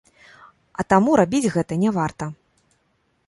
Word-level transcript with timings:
А 0.83 0.85
таму 0.93 1.11
рабіць 1.21 1.51
гэта 1.55 1.73
не 1.83 1.89
варта. 1.97 2.31